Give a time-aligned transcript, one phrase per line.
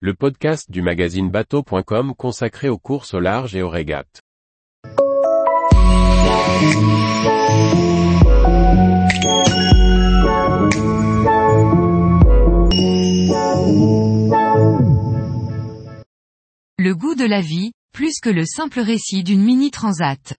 [0.00, 4.20] le podcast du magazine bateau.com consacré aux courses au large et aux régates.
[16.78, 20.36] Le goût de la vie, plus que le simple récit d'une mini-transat.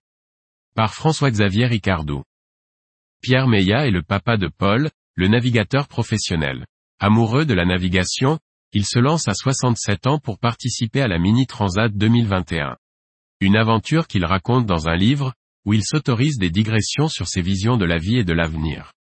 [0.76, 2.22] Par François-Xavier Ricardou.
[3.22, 6.64] Pierre Meillat est le papa de Paul, le navigateur professionnel.
[7.00, 8.38] Amoureux de la navigation,
[8.72, 12.76] il se lance à 67 ans pour participer à la Mini Transat 2021.
[13.40, 15.32] Une aventure qu'il raconte dans un livre,
[15.64, 18.92] où il s'autorise des digressions sur ses visions de la vie et de l'avenir.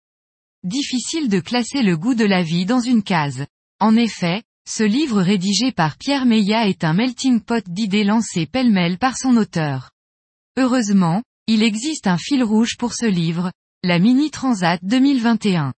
[0.64, 3.46] Difficile de classer le goût de la vie dans une case.
[3.80, 8.98] En effet, ce livre rédigé par Pierre Meillat est un melting pot d'idées lancées pêle-mêle
[8.98, 9.92] par son auteur.
[10.58, 13.52] Heureusement, il existe un fil rouge pour ce livre,
[13.84, 15.74] la Mini Transat 2021.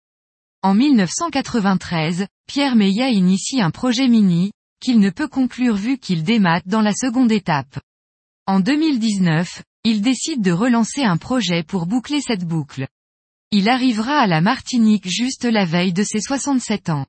[0.62, 4.52] En 1993, Pierre Meillat initie un projet Mini,
[4.82, 7.80] qu'il ne peut conclure vu qu'il démate dans la seconde étape.
[8.46, 12.90] En 2019, il décide de relancer un projet pour boucler cette boucle.
[13.52, 17.06] Il arrivera à la Martinique juste la veille de ses 67 ans.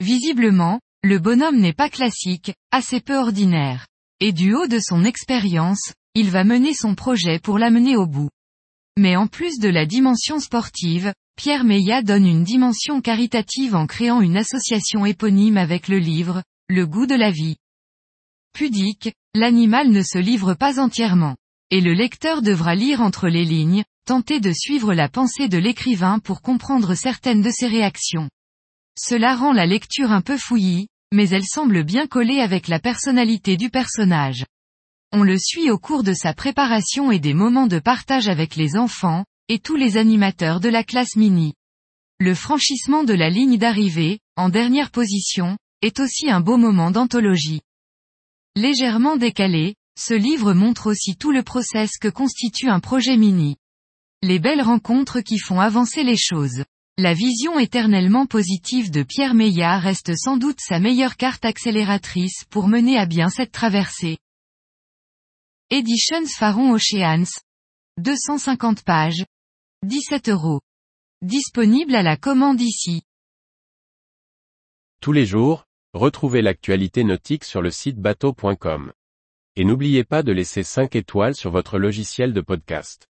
[0.00, 3.86] Visiblement, le bonhomme n'est pas classique, assez peu ordinaire.
[4.20, 8.28] Et du haut de son expérience, il va mener son projet pour l'amener au bout.
[8.98, 14.20] Mais en plus de la dimension sportive, Pierre Meillat donne une dimension caritative en créant
[14.20, 17.56] une association éponyme avec le livre, Le goût de la vie.
[18.52, 21.36] Pudique, l'animal ne se livre pas entièrement.
[21.70, 26.18] Et le lecteur devra lire entre les lignes, tenter de suivre la pensée de l'écrivain
[26.18, 28.28] pour comprendre certaines de ses réactions.
[28.98, 33.56] Cela rend la lecture un peu fouillie, mais elle semble bien coller avec la personnalité
[33.56, 34.44] du personnage.
[35.12, 38.76] On le suit au cours de sa préparation et des moments de partage avec les
[38.76, 41.54] enfants, et tous les animateurs de la classe mini.
[42.20, 47.62] Le franchissement de la ligne d'arrivée, en dernière position, est aussi un beau moment d'anthologie.
[48.54, 53.56] Légèrement décalé, ce livre montre aussi tout le process que constitue un projet mini.
[54.22, 56.64] Les belles rencontres qui font avancer les choses.
[56.98, 62.68] La vision éternellement positive de Pierre Meillat reste sans doute sa meilleure carte accélératrice pour
[62.68, 64.18] mener à bien cette traversée.
[65.72, 67.28] Editions Faron Oceans.
[67.98, 69.24] 250 pages.
[69.86, 70.60] 17 euros.
[71.22, 73.02] Disponible à la commande ici.
[75.00, 78.92] Tous les jours, retrouvez l'actualité nautique sur le site bateau.com.
[79.54, 83.06] Et n'oubliez pas de laisser 5 étoiles sur votre logiciel de podcast.